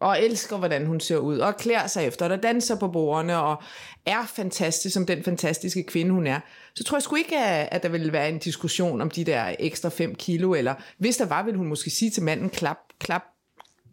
[0.00, 3.62] og elsker, hvordan hun ser ud, og klæder sig efter, og danser på bordene, og
[4.06, 6.40] er fantastisk som den fantastiske kvinde, hun er,
[6.74, 9.54] så tror jeg sgu ikke, at at der ville være en diskussion om de der
[9.58, 13.22] ekstra 5 kilo, eller hvis der var, ville hun måske sige til manden, klap, klap,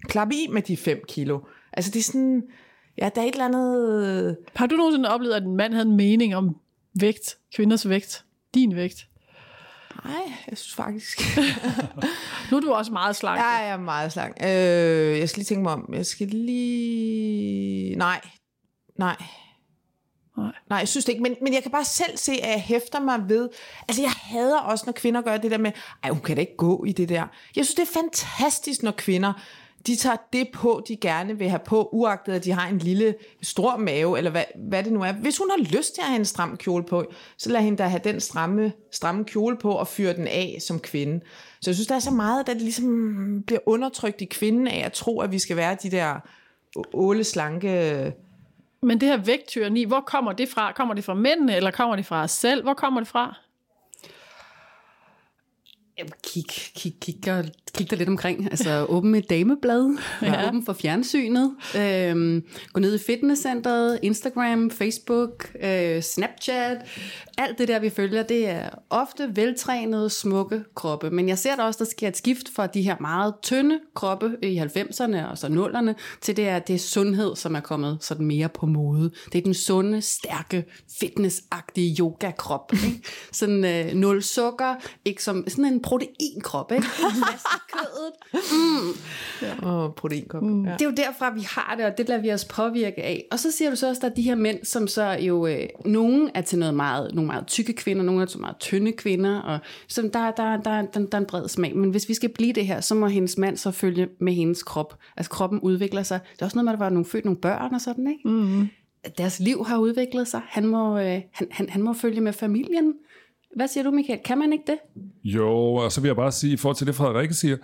[0.09, 1.39] klap i med de 5 kilo.
[1.73, 2.43] Altså det er sådan,
[2.97, 4.37] ja, der er et eller andet...
[4.55, 6.55] Har du nogensinde oplevet, at en mand havde en mening om
[6.99, 9.07] vægt, kvinders vægt, din vægt?
[10.05, 11.21] Nej, jeg synes faktisk...
[12.51, 13.39] Nu er du også meget slank.
[13.39, 14.37] Ja, jeg er meget slank.
[14.43, 15.89] Øh, jeg skal lige tænke mig om.
[15.93, 17.95] Jeg skal lige...
[17.95, 18.21] Nej.
[18.99, 19.15] Nej.
[20.37, 20.51] Nej.
[20.69, 21.23] Nej, jeg synes det ikke.
[21.23, 23.49] Men, men jeg kan bare selv se, at jeg hæfter mig ved...
[23.87, 25.71] Altså, jeg hader også, når kvinder gør det der med,
[26.03, 27.27] ej, hun kan da ikke gå i det der.
[27.55, 29.33] Jeg synes, det er fantastisk, når kvinder,
[29.87, 33.15] de tager det på, de gerne vil have på, uagtet at de har en lille,
[33.41, 35.11] stor mave, eller hvad, hvad det nu er.
[35.11, 37.05] Hvis hun har lyst til at have en stram kjole på,
[37.37, 40.79] så lad hende da have den stramme, stramme kjole på og fyre den af som
[40.79, 41.21] kvinde.
[41.61, 44.93] Så jeg synes, der er så meget, der ligesom bliver undertrykt i kvinden af at
[44.93, 46.15] tro, at vi skal være de der
[46.93, 48.13] åle slanke...
[48.81, 50.71] Men det her vægttyranni, hvor kommer det fra?
[50.71, 52.63] Kommer det fra mændene, eller kommer det fra os selv?
[52.63, 53.42] Hvor kommer det fra?
[55.97, 57.15] Kig, kig, kig,
[57.73, 58.45] kig, dig lidt omkring.
[58.51, 60.47] Altså åbne et dameblad, ja.
[60.47, 66.77] åben for fjernsynet, øhm, gå ned i fitnesscenteret, Instagram, Facebook, øh, Snapchat.
[67.37, 71.09] Alt det der, vi følger, det er ofte veltrænede, smukke kroppe.
[71.09, 74.37] Men jeg ser da også, der sker et skift fra de her meget tynde kroppe
[74.43, 78.25] i 90'erne og så 0'erne, til det er, det er sundhed, som er kommet sådan
[78.25, 79.11] mere på mode.
[79.31, 80.65] Det er den sunde, stærke,
[80.99, 82.73] fitnessagtige yoga-krop.
[82.73, 83.01] Ikke?
[83.31, 84.75] Sådan øh, nul sukker,
[85.05, 86.87] ikke som sådan en proteinkrop, ikke?
[87.73, 88.13] Kødet.
[88.33, 88.91] Mm.
[89.41, 89.67] Ja.
[89.67, 90.43] Og proteinkrop.
[90.43, 90.65] Mm.
[90.65, 90.73] Ja.
[90.73, 93.25] Det er jo derfra, vi har det, og det lader vi os påvirke af.
[93.31, 95.47] Og så siger du så også, at der er de her mænd, som så jo,
[95.47, 98.91] øh, nogen er til noget meget, nogle meget tykke kvinder, nogle er til meget tynde
[98.91, 101.75] kvinder, og så der, der, der, der, der, der er en bred smag.
[101.75, 104.63] Men hvis vi skal blive det her, så må hendes mand så følge med hendes
[104.63, 104.97] krop.
[105.17, 106.19] Altså kroppen udvikler sig.
[106.33, 108.29] Det er også noget med, at der var nogle født nogle børn og sådan, ikke?
[108.29, 108.69] Mm-hmm.
[109.17, 110.41] Deres liv har udviklet sig.
[110.45, 112.93] Han må, øh, han, han, han må følge med familien.
[113.55, 114.19] Hvad siger du, Michael?
[114.25, 114.77] Kan man ikke det?
[115.23, 117.57] Jo, og så vil jeg bare sige, i forhold til det, Frederikke siger,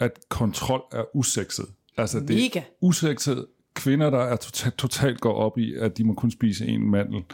[0.00, 1.66] at kontrol er usekset.
[1.96, 2.58] Altså, det Mega.
[2.58, 6.66] er usekset kvinder, der er totalt, totalt går op i, at de må kun spise
[6.66, 7.24] en mandel,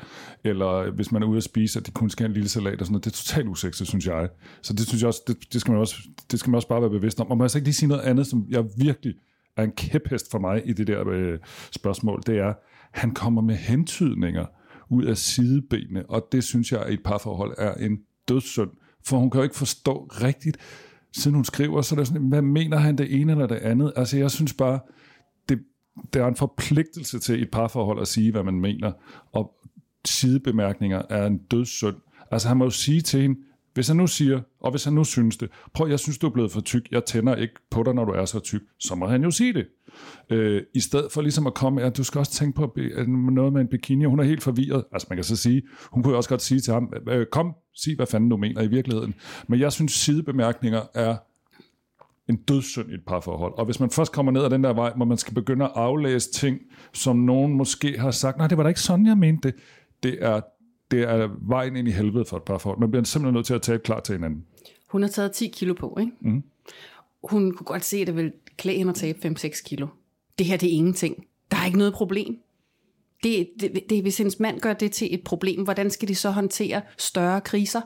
[0.44, 2.80] eller hvis man er ude at spise, at de kun skal have en lille salat
[2.80, 3.04] og sådan noget.
[3.04, 4.28] Det er totalt usekset, synes jeg.
[4.62, 5.96] Så det synes jeg også, det, det, skal man også,
[6.30, 7.30] det skal man også bare være bevidst om.
[7.30, 9.14] Og må jeg så ikke lige sige noget andet, som jeg virkelig
[9.56, 11.38] er en kæphest for mig i det der øh,
[11.72, 12.54] spørgsmål, det er,
[12.92, 14.46] han kommer med hentydninger
[14.90, 18.70] ud af sidebenene, og det synes jeg at et parforhold er en dødssynd,
[19.04, 20.56] for hun kan jo ikke forstå rigtigt,
[21.12, 23.92] siden hun skriver, så er det sådan, hvad mener han det ene eller det andet?
[23.96, 24.80] Altså jeg synes bare,
[25.48, 25.58] det,
[26.12, 28.92] der er en forpligtelse til et parforhold at sige, hvad man mener,
[29.32, 29.52] og
[30.04, 31.96] sidebemærkninger er en dødssynd.
[32.30, 33.40] Altså han må jo sige til hende,
[33.76, 36.30] hvis han nu siger, og hvis han nu synes det, prøv, jeg synes, du er
[36.30, 39.06] blevet for tyk, jeg tænder ikke på dig, når du er så tyk, så må
[39.06, 39.66] han jo sige det.
[40.30, 43.60] Øh, I stedet for ligesom at komme, at du skal også tænke på noget med
[43.60, 44.84] en bikini, hun er helt forvirret.
[44.92, 47.54] Altså man kan så sige, hun kunne jo også godt sige til ham, øh, kom,
[47.74, 49.14] sig hvad fanden du mener i virkeligheden.
[49.48, 51.16] Men jeg synes, sidebemærkninger er
[52.28, 53.52] en dødssynd i et parforhold.
[53.58, 55.72] Og hvis man først kommer ned ad den der vej, hvor man skal begynde at
[55.74, 56.58] aflæse ting,
[56.92, 59.56] som nogen måske har sagt, nej, det var da ikke sådan, jeg mente det.
[60.02, 60.40] Det er,
[60.90, 62.80] det er vejen ind i helvede for et parforhold.
[62.80, 64.44] Man bliver simpelthen nødt til at tabe klar til hinanden.
[64.88, 66.12] Hun har taget 10 kilo på, ikke?
[66.20, 66.42] Mm.
[67.24, 69.86] Hun kunne godt se, at det ville klæde hende at tabe 5-6 kilo.
[70.38, 71.26] Det her, det er ingenting.
[71.50, 72.38] Der er ikke noget problem.
[73.22, 76.30] Det, det, det, hvis hendes mand gør det til et problem, hvordan skal de så
[76.30, 77.80] håndtere større kriser?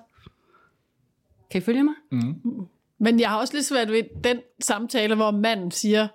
[1.51, 1.95] Kan I følge mig?
[2.13, 2.35] Mm.
[2.99, 6.09] Men jeg har også lidt svært ved den samtale, hvor manden siger,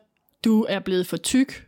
[0.46, 1.65] du er blevet for tyk.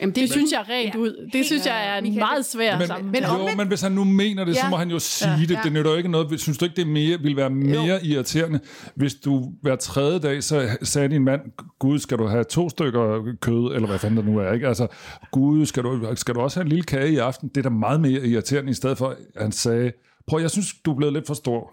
[0.00, 1.30] Jamen, det men, synes jeg rent ja, ud.
[1.32, 3.10] Det synes jeg er en meget svær men, samtale.
[3.10, 4.60] Men, jo, men hvis han nu mener det, ja.
[4.60, 5.50] så må han jo sige ja, det.
[5.50, 5.60] Ja.
[5.64, 6.40] Det nytter jo ikke noget.
[6.40, 8.14] Synes du ikke, det mere, vil være mere jo.
[8.14, 8.60] irriterende,
[8.94, 11.40] hvis du hver tredje dag, så sagde din mand,
[11.78, 14.68] Gud, skal du have to stykker kød, eller hvad fanden der nu er, ikke?
[14.68, 14.86] Altså,
[15.32, 17.48] Gud, skal du, skal du også have en lille kage i aften?
[17.48, 19.92] Det er da meget mere irriterende, i stedet for, at han sagde,
[20.26, 21.72] prøv, jeg synes, du er blevet lidt for stor.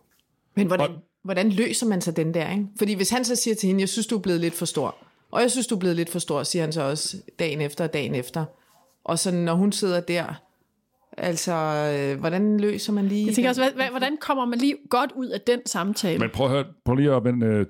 [0.55, 2.65] Men hvordan, og, hvordan løser man så den der, ikke?
[2.77, 4.95] Fordi hvis han så siger til hende, jeg synes, du er blevet lidt for stor,
[5.31, 7.83] og jeg synes, du er blevet lidt for stor, siger han så også dagen efter
[7.83, 8.45] og dagen efter.
[9.03, 10.33] Og så når hun sidder der,
[11.17, 13.25] altså, øh, hvordan løser man lige...
[13.25, 16.19] Jeg tænker også, hvordan kommer man lige godt ud af den samtale?
[16.19, 17.65] Men prøv, at høre, prøv lige at vende, øh,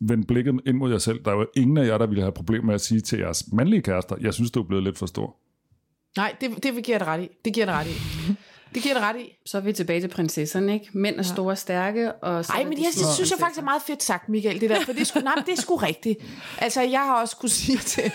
[0.00, 1.24] vende blikket ind mod jer selv.
[1.24, 3.44] Der er jo ingen af jer, der ville have problemer med at sige til jeres
[3.52, 5.36] mandlige kærester, jeg synes, du er blevet lidt for stor.
[6.16, 7.28] Nej, det, det giver det ret i.
[7.44, 7.94] Det giver det ret i.
[8.76, 9.38] Det giver det ret i.
[9.46, 10.88] Så er vi tilbage til prinsesserne, ikke?
[10.92, 12.12] Mænd er store og stærke.
[12.12, 14.80] Og Nej, men jeg, det synes jeg faktisk er meget fedt sagt, Michael, det der.
[14.80, 16.18] For det er sgu, nej, det er sgu rigtigt.
[16.58, 18.12] Altså, jeg har også kunne sige til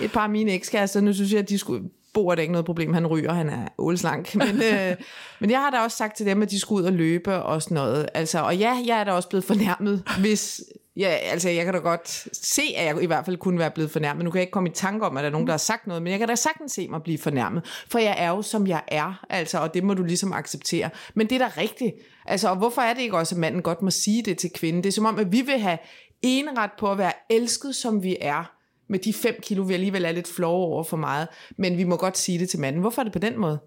[0.00, 1.82] et par af mine ekskærester, nu synes jeg, at de skulle
[2.14, 4.34] Bo er det ikke noget problem, han ryger, han er ålslank.
[4.46, 4.96] Men, øh,
[5.40, 7.62] men jeg har da også sagt til dem, at de skulle ud og løbe og
[7.62, 8.08] sådan noget.
[8.14, 10.62] Altså, og ja, jeg er da også blevet fornærmet, hvis...
[10.96, 13.90] Ja, altså jeg kan da godt se, at jeg i hvert fald kunne være blevet
[13.90, 14.24] fornærmet.
[14.24, 15.86] Nu kan jeg ikke komme i tanke om, at der er nogen, der har sagt
[15.86, 17.84] noget, men jeg kan da sagtens se mig blive fornærmet.
[17.88, 20.90] For jeg er jo, som jeg er, altså, og det må du ligesom acceptere.
[21.14, 21.92] Men det er da rigtigt.
[22.26, 24.82] Altså, og hvorfor er det ikke også, at manden godt må sige det til kvinden?
[24.82, 25.78] Det er som om, at vi vil have
[26.22, 28.61] eneret på at være elsket, som vi er
[28.92, 31.96] med de 5 kilo, vi alligevel er lidt flove over for meget, men vi må
[31.96, 32.80] godt sige det til manden.
[32.80, 33.58] Hvorfor er det på den måde?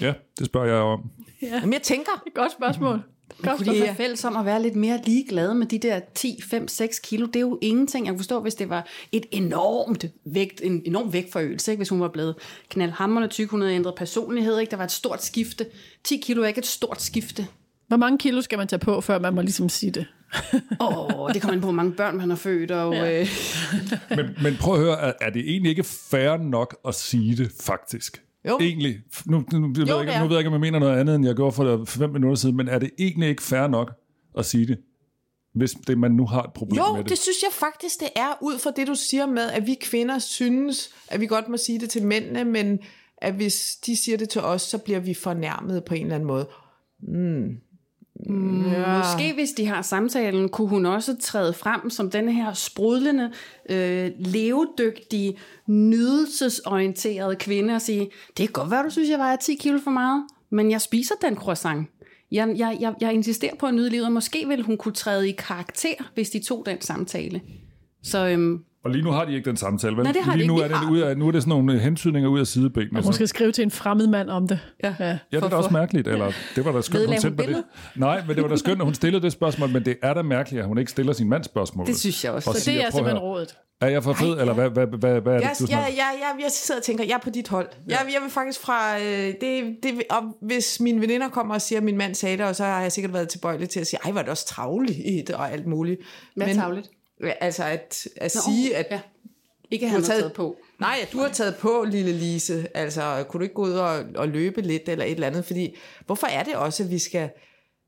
[0.00, 1.10] Ja, det spørger jeg om.
[1.42, 1.46] Ja.
[1.46, 2.12] Jamen, jeg tænker.
[2.12, 3.02] Det er et godt spørgsmål.
[3.42, 6.68] Godt kunne være fælles om at være lidt mere ligeglade med de der 10, 5,
[6.68, 7.26] 6 kilo.
[7.26, 8.06] Det er jo ingenting.
[8.06, 11.78] Jeg kan forstå, hvis det var et enormt vægt, en enorm vægtforøgelse, ikke?
[11.78, 12.34] hvis hun var blevet
[12.68, 14.70] knaldhammerende tyk, hun havde ændret personlighed, ikke?
[14.70, 15.66] der var et stort skifte.
[16.04, 17.46] 10 kilo er ikke et stort skifte.
[17.88, 20.06] Hvor mange kilo skal man tage på, før man må ligesom sige det?
[20.80, 22.70] Åh, oh, det kommer ind på, hvor mange børn man har født.
[22.70, 23.20] Og, ja.
[23.20, 23.26] øh.
[24.16, 27.52] men, men prøv at høre, er, er det egentlig ikke fair nok at sige det,
[27.60, 28.22] faktisk?
[28.48, 28.58] Jo.
[28.60, 30.78] Egentlig, nu, nu, nu, jo, ved jeg ikke, nu ved jeg ikke, om jeg mener
[30.78, 33.66] noget andet, end jeg gjorde for fem minutter siden, men er det egentlig ikke fair
[33.66, 33.92] nok
[34.38, 34.78] at sige det?
[35.54, 37.10] hvis det, man nu har et problem jo, med det.
[37.10, 40.18] det synes jeg faktisk, det er, ud fra det, du siger med, at vi kvinder
[40.18, 42.78] synes, at vi godt må sige det til mændene, men
[43.16, 46.26] at hvis de siger det til os, så bliver vi fornærmet på en eller anden
[46.26, 46.48] måde.
[47.02, 47.56] Mm.
[48.26, 48.98] Ja.
[48.98, 53.32] Måske hvis de har samtalen, kunne hun også træde frem som den her sprudlende,
[53.70, 59.54] øh, levedygtige, nydelsesorienterede kvinde og sige, det kan godt være, du synes, jeg vejer 10
[59.54, 61.88] kilo for meget, men jeg spiser den croissant.
[62.30, 65.28] Jeg, jeg, jeg, jeg insisterer på at nyde livet, og måske ville hun kunne træde
[65.28, 67.40] i karakter, hvis de tog den samtale.
[68.02, 70.04] Så øhm, Og lige nu har de ikke den samtale, vel?
[70.04, 70.54] Nej, det har de lige ikke.
[70.54, 72.98] nu Vi er, det ud af, nu er det sådan nogle hentydninger ud af sidebenene.
[72.98, 74.60] Og måske skrive til en fremmed mand om det.
[74.84, 74.94] Ja.
[74.98, 75.04] ja.
[75.06, 76.08] Ja, det er da også mærkeligt.
[76.08, 77.64] Eller, det var da skønt, hun hun sendte det.
[77.96, 80.22] Nej, men det var da skønt, at hun stillede det spørgsmål, men det er da
[80.22, 81.86] mærkeligt, at hun ikke stiller sin mands spørgsmål.
[81.86, 82.50] det synes jeg også.
[82.50, 83.56] Og Så siger, det er simpelthen rådet.
[83.80, 86.10] Er jeg for fed, eller hvad, hvad, hvad, hvad er det, Jeg, du jeg, jeg,
[86.20, 87.68] jeg, jeg sidder og tænker, jeg er på dit hold.
[87.86, 88.98] Jeg, jeg vil faktisk fra...
[88.98, 92.46] Øh, det, det, og hvis mine veninder kommer og siger, at min mand sagde det,
[92.46, 95.30] og så har jeg sikkert været tilbøjelig til at sige, ej, var det også travligt
[95.30, 96.00] og alt muligt.
[96.36, 96.90] Hvad er tarveligt?
[97.40, 98.86] Altså at, at Nå, sige, at...
[98.90, 99.00] ja.
[99.70, 100.56] Ikke han har har taget- taget på.
[100.80, 102.66] Nej, at du har taget på, lille Lise.
[102.74, 105.44] Altså, kunne du ikke gå ud og, og løbe lidt eller et eller andet?
[105.44, 105.76] Fordi,
[106.06, 107.30] hvorfor er det også, at vi skal...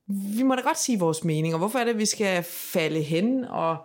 [0.08, 3.02] Vi må da godt sige vores mening, og hvorfor er det, at vi skal falde
[3.02, 3.76] hen, og,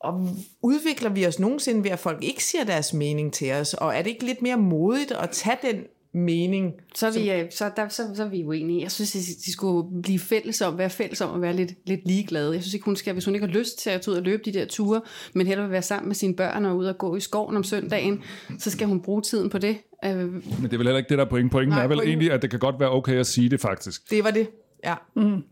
[0.00, 0.28] og
[0.62, 3.74] udvikler vi os nogensinde ved, at folk ikke siger deres mening til os?
[3.74, 5.84] Og er det ikke lidt mere modigt at tage den
[6.16, 6.72] mening?
[6.94, 8.82] Så er, vi, øh, så, der, så, så er vi uenige.
[8.82, 12.00] Jeg synes, de, de skulle blive fælles om, være fælles om at være lidt, lidt
[12.06, 12.52] ligeglade.
[12.54, 14.24] Jeg synes ikke, hun skal, hvis hun ikke har lyst til at tage ud og
[14.24, 15.00] løbe de der ture,
[15.34, 17.64] men hellere vil være sammen med sine børn og ud og gå i skoven om
[17.64, 18.22] søndagen,
[18.58, 19.76] så skal hun bruge tiden på det.
[20.04, 21.50] Øh, Men det er vel heller ikke det, der er point.
[21.52, 23.60] Pointen Nej, er vel pointen- egentlig, at det kan godt være okay at sige det
[23.60, 24.10] faktisk.
[24.10, 24.48] Det var det.
[24.84, 24.94] Ja.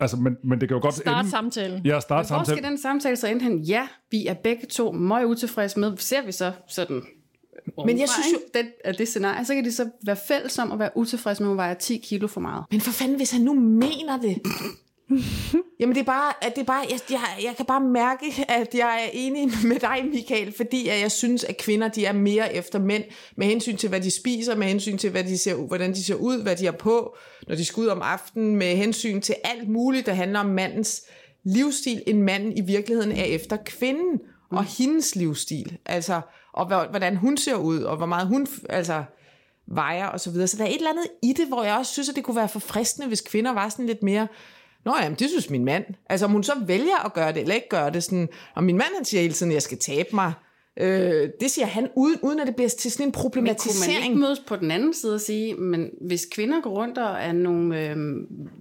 [0.00, 1.30] Altså, men, men det kan jo godt Start ende...
[1.30, 1.86] samtalen.
[1.86, 2.58] Ja, start hvor samtale.
[2.58, 3.58] skal den samtale så ende hen?
[3.60, 5.92] Ja, vi er begge to meget utilfredse med.
[5.96, 7.02] Ser vi så sådan
[7.86, 10.72] Men jeg synes jo- den, at det scenarie, så kan de så være fælles om
[10.72, 12.64] at være utilfredse med, at hun vejer 10 kilo for meget.
[12.70, 14.38] Men for fanden, hvis han nu mener det.
[15.80, 18.74] Jamen det er bare, at det er bare jeg, jeg, jeg kan bare mærke, at
[18.74, 22.54] jeg er enig med dig, Michael, fordi at jeg synes, at kvinder de er mere
[22.54, 23.04] efter mænd,
[23.36, 26.14] med hensyn til, hvad de spiser, med hensyn til, hvad de ser, hvordan de ser
[26.14, 27.16] ud, hvad de har på,
[27.48, 31.02] når de skal ud om aftenen, med hensyn til alt muligt, der handler om mandens
[31.44, 35.76] livsstil, end manden i virkeligheden er efter kvinden og hendes livsstil.
[35.86, 36.20] Altså,
[36.54, 39.04] og hvor- hvordan hun ser ud, og hvor meget hun altså,
[39.66, 40.46] vejer og så videre.
[40.46, 42.36] Så der er et eller andet i det, hvor jeg også synes, at det kunne
[42.36, 44.28] være forfriskende, hvis kvinder var sådan lidt mere,
[44.84, 45.84] Nå jamen, det synes min mand.
[46.10, 48.76] Altså om hun så vælger at gøre det, eller ikke gøre det sådan, og min
[48.76, 50.32] mand han siger hele tiden, at jeg skal tabe mig.
[50.80, 53.32] Øh, det siger han, uden, uden at det bliver til sådan en Men kunne man
[53.32, 54.04] problematisering.
[54.04, 57.32] ikke mødes på den anden side og sige, men hvis kvinder går rundt og er
[57.32, 57.96] nogle øh,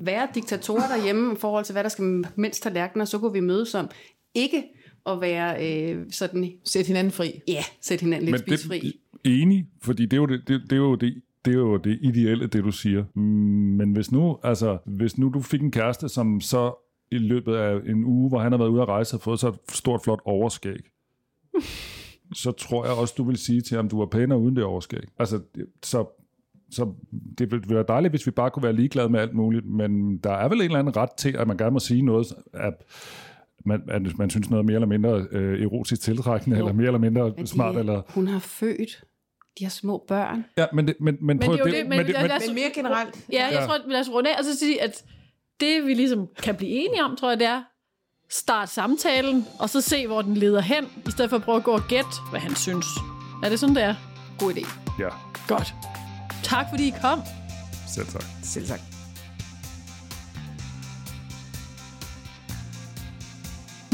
[0.01, 3.75] værre diktatorer derhjemme i forhold til, hvad der skal mindst tallerkener, så kunne vi mødes
[3.75, 3.89] om
[4.35, 4.63] ikke
[5.05, 7.41] at være øh, sådan, Sæt hinanden fri.
[7.47, 10.77] ja, sætte hinanden lidt Men det, enig, fordi det er jo det, det, det, er
[10.77, 13.17] jo det, det er jo det ideelle, det du siger.
[13.77, 16.73] Men hvis nu, altså, hvis nu du fik en kæreste, som så
[17.11, 19.47] i løbet af en uge, hvor han har været ude at rejse, har fået så
[19.47, 20.79] et stort, flot overskæg,
[22.33, 25.03] så tror jeg også, du vil sige til ham, du er pænere uden det overskæg.
[25.19, 25.41] Altså,
[25.83, 26.05] så,
[26.71, 26.93] så
[27.37, 30.31] det ville være dejligt, hvis vi bare kunne være ligeglade med alt muligt, men der
[30.31, 32.73] er vel en eller anden ret til, at man gerne må sige noget, at
[33.65, 36.63] man, at man synes noget mere eller mindre øh, erotisk tiltrækkende, Jo.
[36.65, 38.01] eller mere eller mindre Men smart, de, eller...
[38.09, 39.03] Hun har født
[39.59, 40.45] de her små børn.
[40.57, 42.55] Ja, men, det, men, men, prøv, jo, det, det- men men, det, men, os- Men
[42.55, 43.25] mere generelt.
[43.31, 43.65] Ja, jeg Ja.
[43.65, 45.03] tror, lad os runde af og så sige, at
[45.59, 47.63] det vi ligesom kan blive enige om, tror jeg, det er,
[48.29, 51.63] start samtalen, og så se, hvor den leder hen, i stedet for at prøve at
[51.63, 52.85] gå og gætte, hvad han synes.
[53.43, 53.95] Er det sådan, det er?
[54.39, 54.67] God idé.
[54.99, 55.09] ja,
[55.47, 55.73] Godt.
[56.43, 57.19] Tak fordi I kom.
[57.95, 58.23] selv tak.
[58.43, 58.81] Selv sagt.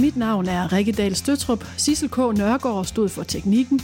[0.10, 1.66] Mit navn er Rikke Dahl Støtrup.
[1.78, 2.18] Sissel K.
[2.18, 3.82] Nørgaard stod for teknikken.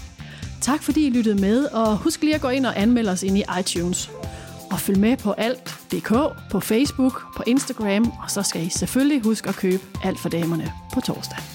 [0.61, 3.37] Tak fordi I lyttede med, og husk lige at gå ind og anmelde os ind
[3.37, 4.11] i iTunes.
[4.71, 6.13] Og følg med på alt.dk,
[6.51, 10.71] på Facebook, på Instagram, og så skal I selvfølgelig huske at købe alt for damerne
[10.93, 11.54] på torsdag.